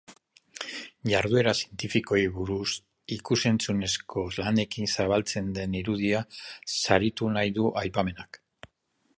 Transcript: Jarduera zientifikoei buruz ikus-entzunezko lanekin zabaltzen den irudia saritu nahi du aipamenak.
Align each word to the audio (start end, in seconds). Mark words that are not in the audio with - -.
Jarduera 1.09 1.51
zientifikoei 1.57 2.23
buruz 2.37 2.71
ikus-entzunezko 3.17 4.25
lanekin 4.39 4.91
zabaltzen 4.95 5.55
den 5.59 5.77
irudia 5.83 6.23
saritu 6.79 7.33
nahi 7.37 7.55
du 7.61 7.73
aipamenak. 7.85 8.43